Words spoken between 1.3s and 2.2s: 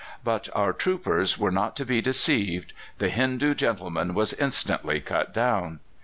were not to be